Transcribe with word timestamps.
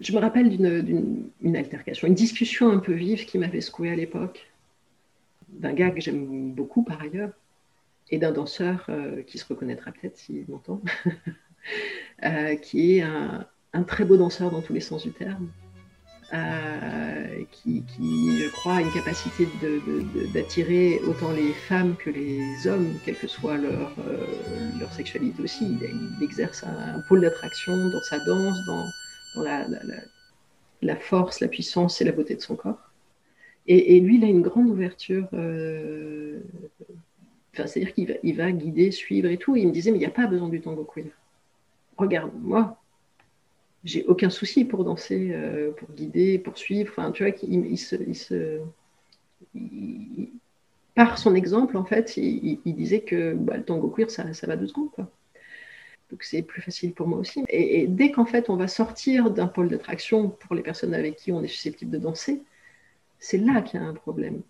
Je 0.00 0.12
me 0.12 0.18
rappelle 0.18 0.50
d'une 0.50 1.56
altercation, 1.56 2.08
une 2.08 2.14
discussion 2.14 2.70
un 2.70 2.78
peu 2.78 2.92
vive 2.92 3.24
qui 3.24 3.38
m'avait 3.38 3.60
secoué 3.60 3.90
à 3.90 3.94
l'époque, 3.94 4.50
d'un 5.48 5.72
gars 5.72 5.90
que 5.90 6.00
j'aime 6.00 6.52
beaucoup 6.52 6.82
par 6.82 7.00
ailleurs, 7.00 7.30
et 8.10 8.18
d'un 8.18 8.32
danseur 8.32 8.86
euh, 8.88 9.22
qui 9.22 9.38
se 9.38 9.46
reconnaîtra 9.46 9.92
peut-être 9.92 10.16
s'il 10.16 10.44
m'entend, 10.48 10.80
euh, 12.24 12.56
qui 12.56 12.98
est 12.98 13.02
un, 13.02 13.46
très 13.86 14.04
beau 14.04 14.16
danseur 14.16 14.50
dans 14.50 14.60
tous 14.60 14.72
les 14.72 14.80
sens 14.80 15.02
du 15.02 15.12
terme, 15.12 15.48
euh, 16.32 17.44
qui, 17.50 17.84
je 17.98 18.50
crois, 18.52 18.76
a 18.76 18.80
une 18.80 18.92
capacité 18.92 19.46
d'attirer 20.32 20.98
autant 21.06 21.30
les 21.32 21.52
femmes 21.52 21.94
que 21.96 22.08
les 22.08 22.66
hommes, 22.66 22.94
quelle 23.04 23.16
que 23.16 23.26
soit 23.28 23.58
leur, 23.58 23.94
leur 24.80 24.92
sexualité 24.94 25.42
aussi. 25.42 25.66
Il, 25.66 26.24
exerce 26.24 26.64
un, 26.64 27.00
pôle 27.08 27.20
d'attraction 27.20 27.76
dans 27.90 28.02
sa 28.02 28.18
danse, 28.20 28.56
dans, 28.66 28.86
la, 30.80 30.96
force, 30.96 31.40
la 31.40 31.48
puissance 31.48 32.00
et 32.00 32.04
la 32.04 32.12
beauté 32.12 32.34
de 32.34 32.40
son 32.40 32.56
corps. 32.56 32.90
Et, 33.66 34.00
lui, 34.00 34.16
il 34.16 34.24
a 34.24 34.28
une 34.28 34.42
grande 34.42 34.70
ouverture. 34.70 35.28
Euh, 35.34 36.40
c'est-à-dire 37.52 37.92
qu'il 37.92 38.08
va, 38.08 38.14
il 38.22 38.36
va, 38.36 38.50
guider, 38.52 38.90
suivre 38.90 39.28
et 39.28 39.36
tout. 39.36 39.54
il 39.56 39.68
me 39.68 39.72
disait, 39.72 39.90
mais 39.90 39.98
il 39.98 40.00
n'y 40.00 40.06
a 40.06 40.10
pas 40.10 40.26
besoin 40.26 40.48
du 40.48 40.62
tango 40.62 40.84
queer. 40.84 41.12
Regarde, 41.98 42.32
moi, 42.40 42.81
j'ai 43.84 44.04
aucun 44.04 44.30
souci 44.30 44.64
pour 44.64 44.84
danser, 44.84 45.30
euh, 45.32 45.72
pour 45.72 45.90
guider, 45.92 46.38
pour 46.38 46.56
suivre. 46.56 46.92
Enfin, 46.92 47.10
tu 47.10 47.24
vois, 47.24 47.34
il, 47.42 47.78
se, 47.78 47.96
il 47.96 48.14
se 48.14 48.60
par 50.94 51.18
son 51.18 51.34
exemple, 51.34 51.76
en 51.76 51.84
fait, 51.84 52.16
il, 52.16 52.60
disait 52.64 53.00
que 53.00 53.34
bah, 53.34 53.56
le 53.56 53.64
tango 53.64 53.88
queer, 53.88 54.10
ça, 54.10 54.32
ça 54.34 54.46
va 54.46 54.56
deux 54.56 54.66
secondes. 54.66 54.90
Donc 56.10 56.24
c'est 56.24 56.42
plus 56.42 56.60
facile 56.60 56.92
pour 56.92 57.06
moi 57.08 57.18
aussi. 57.18 57.42
Et, 57.48 57.86
dès 57.86 58.10
qu'en 58.12 58.26
fait 58.26 58.50
on 58.50 58.56
va 58.56 58.68
sortir 58.68 59.30
d'un 59.30 59.46
pôle 59.46 59.68
d'attraction 59.68 60.28
pour 60.28 60.54
les 60.54 60.62
personnes 60.62 60.92
avec 60.92 61.16
qui 61.16 61.32
on 61.32 61.42
est 61.42 61.48
susceptible 61.48 61.90
de 61.90 61.96
danser, 61.96 62.42
c'est 63.18 63.38
là 63.38 63.62
qu'il 63.62 63.80
y 63.80 63.82
a 63.82 63.86
un 63.86 63.94
problème. 63.94 64.42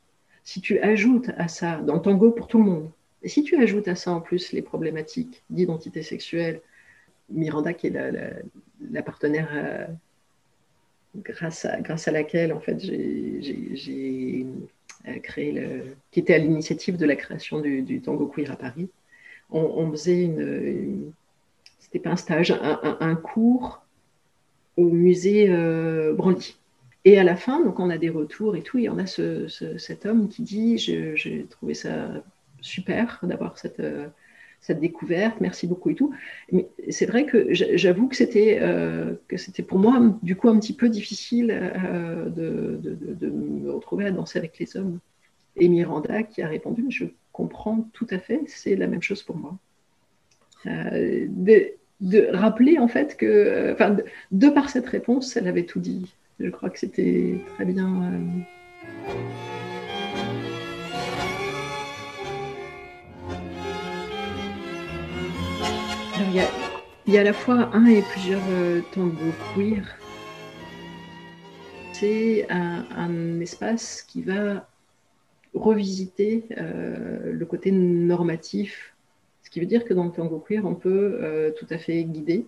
Si 0.42 0.61
tu 0.61 0.80
ajoutes 0.80 1.30
à 1.36 1.46
ça, 1.46 1.77
dans 1.77 1.94
le 1.94 2.02
tango 2.02 2.33
pour 2.33 2.48
tout 2.48 2.58
le 2.58 2.64
monde, 2.64 2.91
et 3.22 3.28
si 3.28 3.44
tu 3.44 3.56
ajoutes 3.56 3.86
à 3.86 3.94
ça 3.94 4.11
en 4.11 4.20
plus 4.20 4.50
les 4.50 4.62
problématiques 4.62 5.44
d'identité 5.50 6.02
sexuelle, 6.02 6.61
Miranda 7.33 7.72
qui 7.72 7.88
est 7.88 8.42
la, 8.91 9.02
partenaire 9.02 9.48
euh, 9.52 9.86
grâce, 11.16 11.64
à, 11.64 12.11
laquelle 12.11 12.52
en 12.52 12.61
fait 12.61 12.80
j'ai 12.80 14.47
euh, 15.08 15.19
créé 15.22 15.83
qui 16.11 16.20
était 16.20 16.34
à 16.34 16.39
l'initiative 16.39 16.97
de 16.97 17.06
la 17.06 17.16
création 17.16 17.61
du, 17.61 18.00
tango 18.00 18.27
queer 18.27 18.50
à 18.50 18.56
Paris, 18.56 18.89
on, 19.50 19.91
faisait 19.91 20.22
une 20.22 21.12
c'était 21.78 21.98
pas 21.98 22.11
un 22.11 22.16
stage, 22.16 22.52
un, 22.52 23.14
cours 23.16 23.83
au 24.78 24.89
musée 24.89 25.50
euh, 25.50 26.14
Branly. 26.14 26.56
Et 27.05 27.19
à 27.19 27.24
la 27.24 27.36
fin, 27.36 27.62
donc 27.62 27.80
on 27.80 27.91
a 27.91 27.98
des 27.98 28.08
retours 28.08 28.56
et 28.56 28.62
tout, 28.62 28.78
et 28.78 28.89
on 28.89 28.98
a 28.98 29.06
cet 29.06 30.06
homme 30.06 30.28
qui 30.28 30.42
dit 30.42 30.78
J'ai 30.78 31.46
trouvé 31.50 31.74
ça 31.74 32.22
super 32.62 33.19
d'avoir 33.24 33.58
cette, 33.58 33.80
euh, 33.80 34.06
cette 34.62 34.80
découverte, 34.80 35.41
merci 35.41 35.66
beaucoup 35.66 35.91
et 35.91 35.94
tout. 35.94 36.14
Mais 36.52 36.68
c'est 36.88 37.05
vrai 37.05 37.27
que 37.27 37.48
j'avoue 37.52 38.08
que 38.08 38.16
c'était 38.16 38.60
euh, 38.62 39.14
que 39.28 39.36
c'était 39.36 39.64
pour 39.64 39.78
moi 39.78 40.00
du 40.22 40.36
coup 40.36 40.48
un 40.48 40.58
petit 40.58 40.72
peu 40.72 40.88
difficile 40.88 41.50
euh, 41.50 42.28
de, 42.30 42.80
de, 42.80 43.28
me 43.28 43.72
retrouver 43.72 44.06
à 44.06 44.12
danser 44.12 44.38
avec 44.38 44.58
les 44.58 44.77
hommes. 44.77 45.00
Et 45.56 45.68
Miranda 45.68 46.22
qui 46.22 46.40
a 46.40 46.48
répondu 46.48 46.86
Je 46.88 47.06
comprends 47.33 47.88
tout 47.92 48.06
à 48.10 48.18
fait, 48.18 48.40
c'est 48.46 48.77
la 48.77 48.86
même 48.86 49.02
chose 49.02 49.22
pour 49.22 49.36
moi. 49.36 49.58
De, 50.64 51.72
de 52.00 52.28
rappeler 52.33 52.79
en 52.79 52.89
fait 52.89 53.17
que, 53.17 53.27
euh, 53.27 53.73
enfin, 53.73 53.96
de, 54.30 54.48
par 54.48 54.70
cette 54.70 54.86
réponse, 54.86 55.36
elle 55.36 55.48
avait 55.48 55.64
tout 55.64 55.80
dit. 55.80 56.14
Je 56.39 56.50
crois 56.50 56.70
que 56.70 56.79
c'était 56.79 57.36
très 57.55 57.64
bien. 57.64 58.12
Euh. 66.22 66.46
il 67.06 67.14
y, 67.14 67.18
a, 67.18 67.20
à 67.20 67.24
la 67.24 67.33
fois 67.33 67.70
un 67.74 67.86
et 67.86 68.02
plusieurs 68.02 68.42
euh, 68.50 68.80
tangos 68.92 69.14
queer. 69.55 69.84
C'est 71.92 72.46
un, 72.50 73.40
espace 73.40 74.02
qui 74.02 74.22
va 74.22 74.68
revisiter 75.55 76.44
le 76.50 77.44
côté 77.44 77.70
normatif 77.70 78.92
qui 79.52 79.61
veut 79.61 79.66
dire 79.66 79.84
que 79.84 79.92
dans 79.92 80.05
le 80.05 80.11
tango 80.11 80.38
queer, 80.38 80.64
on 80.64 80.74
peut 80.74 81.18
euh, 81.22 81.50
tout 81.50 81.66
à 81.68 81.77
fait 81.77 82.02
guider 82.05 82.46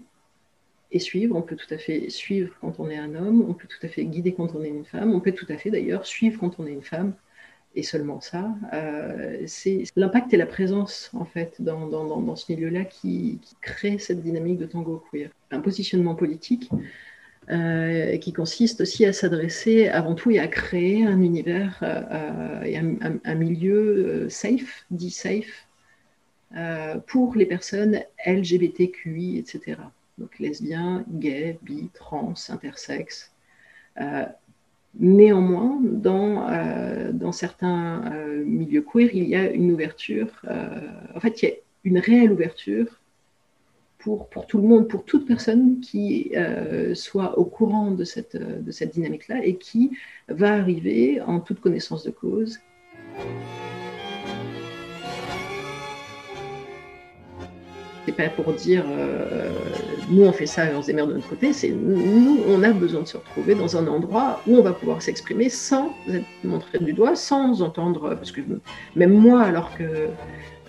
et 0.90 0.98
suivre. 0.98 1.36
On 1.36 1.42
peut 1.42 1.54
tout 1.54 1.72
à 1.72 1.76
fait 1.76 2.08
suivre 2.08 2.56
quand 2.62 2.80
on 2.80 2.88
est 2.88 2.96
un 2.96 3.14
homme, 3.14 3.44
on 3.46 3.52
peut 3.52 3.68
tout 3.68 3.86
à 3.86 3.88
fait 3.88 4.06
guider 4.06 4.32
quand 4.32 4.54
on 4.54 4.64
est 4.64 4.68
une 4.68 4.86
femme, 4.86 5.12
on 5.12 5.20
peut 5.20 5.32
tout 5.32 5.46
à 5.50 5.58
fait 5.58 5.70
d'ailleurs 5.70 6.06
suivre 6.06 6.40
quand 6.40 6.58
on 6.58 6.66
est 6.66 6.72
une 6.72 6.82
femme. 6.82 7.12
Et 7.76 7.82
seulement 7.82 8.20
ça, 8.20 8.54
euh, 8.72 9.42
c'est 9.46 9.84
l'impact 9.96 10.32
et 10.32 10.36
la 10.36 10.46
présence 10.46 11.10
en 11.12 11.24
fait 11.24 11.60
dans, 11.60 11.88
dans, 11.88 12.20
dans, 12.20 12.36
ce 12.36 12.52
milieu-là 12.52 12.84
qui, 12.84 13.40
crée 13.60 13.98
cette 13.98 14.22
dynamique 14.22 14.58
de 14.58 14.66
tango 14.66 15.02
queer. 15.10 15.30
Un 15.50 15.60
positionnement 15.60 16.14
politique 16.14 16.70
euh, 17.50 18.16
qui 18.18 18.32
consiste 18.32 18.80
aussi 18.80 19.04
à 19.04 19.12
s'adresser 19.12 19.88
avant 19.88 20.14
tout 20.14 20.30
et 20.30 20.38
à 20.38 20.46
créer 20.46 21.04
un 21.04 21.20
univers 21.20 21.82
et 22.64 22.78
un, 22.78 23.34
milieu 23.34 24.28
safe, 24.28 24.86
dit 24.92 25.10
safe, 25.10 25.66
euh, 26.56 26.98
pour 27.08 27.34
les 27.34 27.46
personnes 27.46 28.00
LGBTQI, 28.24 29.38
etc. 29.38 29.76
Donc 30.18 30.38
lesbiens, 30.38 31.04
gays, 31.08 31.58
bi, 31.62 31.90
trans, 31.92 32.34
intersexes. 32.48 33.32
Euh, 34.94 34.98
néanmoins, 35.00 35.78
dans, 35.82 36.48
euh, 36.48 37.12
dans 37.12 37.32
certains 37.32 38.10
milieux 38.44 38.82
queer, 38.82 39.10
il 39.12 39.24
y 39.24 39.36
a 39.36 39.50
une 39.50 39.72
ouverture, 39.72 40.28
en 41.14 41.20
fait, 41.20 41.42
il 41.42 41.48
y 41.48 41.52
a 41.52 41.54
une 41.84 41.98
réelle 41.98 42.32
ouverture 42.32 43.00
pour, 43.98 44.28
pour, 44.28 44.46
tout 44.46 44.58
le 44.58 44.68
monde, 44.68 44.88
pour 44.88 45.04
toute 45.04 45.26
personne 45.26 45.80
qui 45.80 46.32
soit 46.94 47.38
au 47.38 47.44
courant 47.44 47.90
de 47.90 48.04
cette, 48.04 48.36
de 48.36 48.70
cette 48.70 48.92
dynamique-là 48.92 49.44
et 49.44 49.56
qui 49.56 49.96
va 50.28 50.54
arriver 50.54 51.20
en 51.20 51.40
toute 51.40 51.60
connaissance 51.60 52.04
de 52.04 52.10
cause. 52.10 52.58
C'est 58.06 58.12
pas 58.12 58.28
pour 58.28 58.52
dire 58.52 58.84
euh, 58.86 59.48
nous 60.10 60.24
on 60.24 60.32
fait 60.32 60.46
ça 60.46 60.70
et 60.70 60.74
on 60.74 60.82
se 60.82 60.88
démerde 60.88 61.08
de 61.08 61.14
notre 61.14 61.28
côté, 61.28 61.54
c'est 61.54 61.70
nous 61.70 62.40
on 62.46 62.62
a 62.62 62.70
besoin 62.72 63.00
de 63.00 63.06
se 63.06 63.16
retrouver 63.16 63.54
dans 63.54 63.78
un 63.78 63.86
endroit 63.86 64.42
où 64.46 64.56
on 64.56 64.62
va 64.62 64.74
pouvoir 64.74 65.00
s'exprimer 65.00 65.48
sans 65.48 65.94
être 66.08 66.26
montré 66.42 66.78
du 66.80 66.92
doigt, 66.92 67.16
sans 67.16 67.62
entendre, 67.62 68.14
parce 68.14 68.30
que 68.30 68.42
même 68.94 69.12
moi 69.12 69.42
alors 69.42 69.74
que 69.74 69.84
euh, 69.84 70.08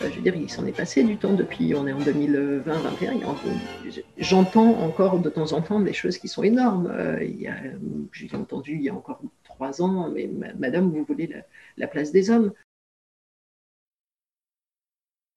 je 0.02 0.16
veux 0.16 0.22
dire, 0.22 0.36
il 0.36 0.50
s'en 0.50 0.66
est 0.66 0.76
passé 0.76 1.04
du 1.04 1.18
temps 1.18 1.34
depuis, 1.34 1.74
on 1.76 1.88
est 1.88 1.94
en 1.94 2.00
2020-2021, 2.00 2.64
j'entends 4.18 4.80
encore 4.82 5.20
de 5.20 5.30
temps 5.30 5.52
en 5.52 5.62
temps 5.62 5.82
des 5.82 5.94
choses 5.94 6.18
qui 6.18 6.30
sont 6.30 6.44
énormes. 6.44 6.88
Euh, 6.90 7.20
j'ai 8.14 8.36
entendu 8.36 8.76
il 8.76 8.82
y 8.82 8.90
a 8.90 8.94
encore 8.94 9.20
trois 9.44 9.82
ans, 9.82 10.10
mais 10.10 10.30
madame, 10.58 10.90
vous 10.90 11.04
voulez 11.04 11.30
la 11.78 11.88
place 11.88 12.14
des 12.14 12.30
hommes. 12.30 12.54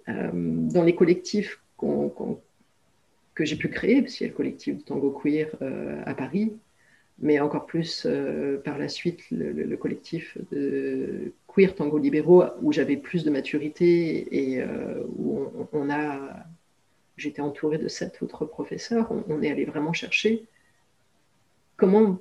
dans 0.07 0.85
les 0.85 0.95
collectifs 0.95 1.61
que 3.39 3.45
j'ai 3.45 3.57
pu 3.57 3.69
créer, 3.69 4.03
parce 4.03 4.21
y 4.21 4.25
a 4.25 4.27
le 4.27 4.35
collectif 4.35 4.79
de 4.79 4.83
tango 4.83 5.11
queer 5.13 5.47
euh, 5.63 6.03
à 6.05 6.13
Paris, 6.13 6.53
mais 7.21 7.39
encore 7.39 7.67
plus 7.67 8.05
euh, 8.05 8.59
par 8.59 8.79
la 8.79 8.89
suite 8.89 9.21
le, 9.31 9.77
collectif 9.77 10.37
de 10.51 11.33
queer 11.47 11.77
tango 11.77 11.99
libéraux 11.99 12.43
où 12.63 12.73
j'avais 12.73 12.97
plus 12.97 13.23
de 13.23 13.31
maturité 13.31 14.27
et 14.37 14.61
euh, 14.61 15.05
où 15.17 15.47
on, 15.73 15.89
a, 15.89 16.47
j'étais 17.17 17.41
entourée 17.41 17.79
de 17.79 17.87
sept 17.87 18.21
autres 18.23 18.45
professeurs, 18.45 19.13
on, 19.29 19.41
est 19.41 19.51
allé 19.53 19.65
vraiment 19.65 19.93
chercher 19.93 20.45
comment, 21.77 22.19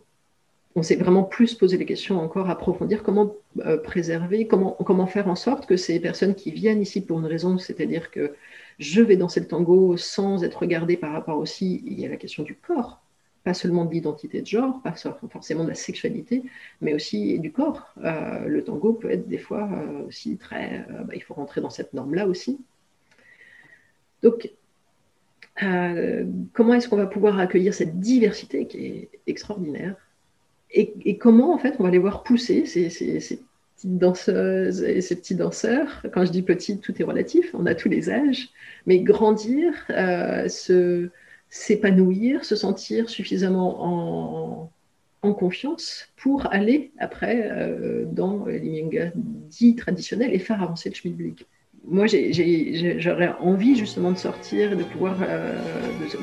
on 0.75 0.83
s'est 0.83 0.97
vraiment 0.97 1.23
plus 1.23 1.55
posé 1.55 1.79
des 1.79 1.85
questions 1.85 2.21
encore, 2.21 2.51
approfondir 2.51 3.01
comment 3.01 3.35
préserver, 3.83 4.45
comment, 4.45 4.77
comment 4.85 5.07
faire 5.07 5.27
en 5.27 5.35
sorte 5.35 5.65
que 5.65 5.77
ces 5.77 5.99
personnes 5.99 6.35
qui 6.35 6.51
viennent 6.51 6.81
ici 6.81 7.03
pour 7.03 7.17
une 7.19 7.25
raison, 7.25 7.57
c'est-à-dire 7.57 8.11
que 8.11 8.35
je 8.79 9.01
vais 9.01 9.17
danser 9.17 9.39
le 9.39 9.47
tango 9.47 9.97
sans 9.97 10.43
être 10.43 10.59
regardée 10.59 10.97
par 10.97 11.11
rapport 11.11 11.37
aussi, 11.37 11.83
il 11.85 11.99
y 11.99 12.05
a 12.05 12.09
la 12.09 12.17
question 12.17 12.43
du 12.43 12.55
corps, 12.55 13.01
pas 13.43 13.53
seulement 13.53 13.85
de 13.85 13.93
l'identité 13.93 14.41
de 14.41 14.45
genre, 14.45 14.81
pas 14.81 14.93
forcément 15.31 15.63
de 15.63 15.69
la 15.69 15.75
sexualité, 15.75 16.43
mais 16.81 16.93
aussi 16.93 17.39
du 17.39 17.51
corps. 17.51 17.93
Euh, 18.03 18.45
le 18.45 18.63
tango 18.63 18.93
peut 18.93 19.09
être 19.09 19.27
des 19.27 19.37
fois 19.37 19.69
euh, 19.71 20.07
aussi 20.07 20.37
très... 20.37 20.85
Euh, 20.89 21.03
bah, 21.05 21.13
il 21.15 21.23
faut 21.23 21.33
rentrer 21.33 21.61
dans 21.61 21.69
cette 21.69 21.93
norme-là 21.93 22.27
aussi. 22.27 22.59
Donc, 24.21 24.51
comment 26.53 26.73
est-ce 26.73 26.89
qu'on 26.89 26.97
va 26.97 27.07
pouvoir 27.07 27.39
accueillir 27.39 27.73
cette 27.73 27.99
diversité 27.99 28.67
qui 28.67 28.85
est 28.85 29.09
extraordinaire? 29.27 29.95
Et, 30.71 31.17
comment, 31.17 31.53
en 31.53 31.57
fait, 31.57 31.75
on 31.79 31.83
va 31.83 31.89
les 31.89 31.97
voir 31.97 32.23
pousser 32.23 32.65
ces, 32.65 33.41
petites 33.77 33.97
danseuses 33.99 34.81
et 34.83 35.01
ces 35.01 35.15
petits 35.15 35.35
danseurs. 35.35 36.03
Quand 36.11 36.25
je 36.25 36.31
dis 36.31 36.41
petite, 36.41 36.81
tout 36.81 36.99
est 36.99 37.05
relatif, 37.05 37.51
on 37.53 37.65
a 37.67 37.75
tous 37.75 37.89
les 37.89 38.09
âges, 38.09 38.49
mais 38.87 38.99
grandir, 38.99 39.73
euh, 39.91 40.49
se, 40.49 41.09
s'épanouir, 41.49 42.43
se 42.43 42.55
sentir 42.55 43.09
suffisamment 43.09 43.83
en, 43.83 44.71
en, 45.21 45.33
confiance 45.33 46.09
pour 46.15 46.51
aller 46.51 46.91
après 46.97 47.49
euh, 47.51 48.05
dans 48.05 48.45
l'Iminga 48.45 49.11
dit 49.15 49.75
traditionnel 49.75 50.33
et 50.33 50.39
faire 50.39 50.63
avancer 50.63 50.89
le 50.89 50.95
schmilblick. 50.95 51.45
Moi, 51.85 52.05
j'aurais 52.07 53.33
envie 53.39 53.75
justement 53.77 54.11
de 54.11 54.17
sortir, 54.17 54.75
de 54.75 54.83
pouvoir 54.83 55.17
euh, 55.21 55.55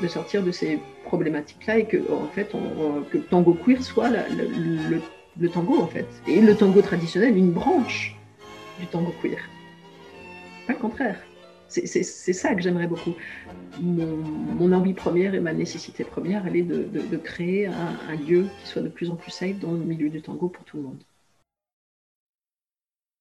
de, 0.02 0.08
sortir 0.08 0.42
de 0.42 0.50
ces 0.50 0.80
problématiques-là 1.04 1.78
et 1.78 1.84
que 1.86 1.98
en 2.12 2.26
fait, 2.28 2.48
on, 2.54 3.02
que 3.02 3.18
tango 3.18 3.54
queer 3.54 3.82
soit 3.82 4.10
le, 4.10 4.90
le 4.90 5.00
tango 5.48 5.80
en 5.80 5.86
fait, 5.86 6.06
et 6.26 6.40
le 6.40 6.56
tango 6.56 6.80
traditionnel 6.82 7.36
une 7.36 7.52
branche 7.52 8.16
du 8.80 8.86
tango 8.86 9.12
queer, 9.22 9.38
pas 10.66 10.72
le 10.72 10.78
contraire. 10.78 11.20
C'est 11.68 12.32
ça 12.32 12.54
que 12.54 12.62
j'aimerais 12.62 12.86
beaucoup. 12.86 13.14
Mon, 13.80 14.70
envie 14.72 14.94
première 14.94 15.34
et 15.34 15.40
ma 15.40 15.52
nécessité 15.52 16.04
première, 16.04 16.46
elle 16.46 16.56
est 16.56 16.62
de, 16.62 17.16
créer 17.16 17.66
un, 17.66 18.14
lieu 18.14 18.46
qui 18.60 18.68
soit 18.68 18.82
de 18.82 18.88
plus 18.88 19.10
en 19.10 19.16
plus 19.16 19.32
safe 19.32 19.58
dans 19.58 19.72
le 19.72 19.78
milieu 19.78 20.08
du 20.08 20.22
tango 20.22 20.48
pour 20.48 20.64
tout 20.64 20.76
le 20.76 20.84
monde. 20.84 21.02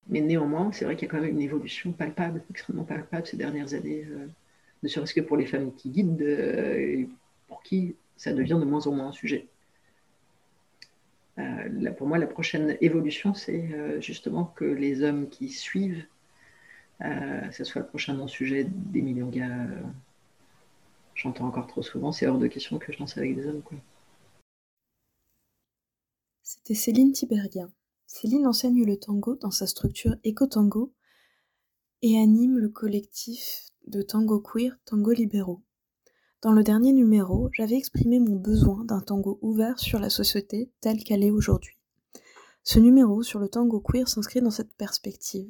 Mais 0.07 0.21
néanmoins, 0.21 0.71
c'est 0.71 0.86
vrai 0.86 0.95
qu'il 0.95 1.07
y 1.07 1.09
a 1.09 1.12
quand 1.12 1.21
même 1.21 1.31
une 1.31 1.42
évolution 1.42 1.94
palpable, 1.94 2.44
extrêmement 2.50 2.83
palpable 2.83 3.25
ces 3.25 3.38
dernières 3.38 3.74
années, 3.74 4.06
euh, 4.09 4.27
ne 4.83 4.88
serait-ce 4.88 5.13
que 5.13 5.21
pour 5.21 5.38
les 5.38 5.45
familles 5.45 5.74
qui 5.75 5.89
guident, 5.89 6.21
euh, 6.21 7.06
pour 7.48 7.63
qui 7.63 7.95
ça 8.18 8.33
devient 8.33 8.57
de 8.59 8.66
moins 8.66 8.86
en 8.86 8.92
moins 8.92 9.07
un 9.07 9.12
sujet. 9.13 9.48
Euh, 11.39 11.91
pour 11.97 12.07
moi, 12.07 12.18
la 12.18 12.27
prochaine 12.27 12.77
évolution, 12.81 13.33
c'est 13.33 14.01
justement 14.01 14.45
que 14.45 14.65
les 14.65 15.03
hommes 15.03 15.30
qui 15.30 15.50
suivent 15.50 16.06
euh, 17.01 17.51
ce 17.51 17.63
soit 17.63 17.81
le 17.81 17.88
prochain 17.88 18.13
non-sujet 18.13 18.65
des 18.65 19.01
millions 19.01 19.30
de 19.30 19.35
gars. 19.35 19.68
J'entends 21.15 21.47
encore 21.47 21.68
trop 21.68 21.83
souvent, 21.83 22.12
c'est 22.12 22.27
hors 22.27 22.39
de 22.39 22.47
question 22.47 22.80
que 22.80 22.91
je 22.91 23.00
lance 23.00 23.18
avec 23.18 23.35
des 23.35 23.45
hommes. 23.47 23.62
C'était 26.41 26.75
Céline 26.75 27.12
Tiberghien. 27.12 27.71
Céline 28.06 28.47
enseigne 28.47 28.85
le 28.85 28.97
tango 28.97 29.35
dans 29.35 29.51
sa 29.51 29.68
structure 29.68 30.15
Eco-Tango 30.25 30.94
et 32.01 32.18
anime 32.19 32.57
le 32.57 32.69
collectif 32.69 33.65
de 33.88 34.01
tango 34.01 34.39
queer 34.39 34.77
Tango 34.85 35.12
Libéraux. 35.12 35.62
Dans 36.44 36.51
le 36.51 36.62
dernier 36.62 36.92
numéro, 36.92 37.50
j'avais 37.54 37.78
exprimé 37.78 38.19
mon 38.19 38.36
besoin 38.36 38.84
d'un 38.84 39.00
tango 39.00 39.40
ouvert 39.42 39.80
sur 39.80 39.98
la 39.98 40.10
société 40.10 40.69
telle 40.81 41.01
qu'elle 41.01 41.24
est 41.24 41.31
aujourd'hui. 41.31 41.78
Ce 42.63 42.80
numéro 42.80 43.24
sur 43.24 43.40
le 43.40 43.48
tango 43.48 43.80
queer 43.80 44.10
s'inscrit 44.10 44.42
dans 44.42 44.51
cette 44.51 44.74
perspective. 44.74 45.50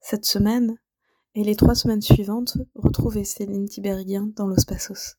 Cette 0.00 0.24
semaine 0.24 0.76
et 1.36 1.44
les 1.44 1.54
trois 1.54 1.76
semaines 1.76 2.02
suivantes, 2.02 2.58
retrouvez 2.74 3.22
Céline 3.22 3.68
Tiberghien 3.68 4.32
dans 4.34 4.48
Los 4.48 4.64
Passos. 4.66 5.14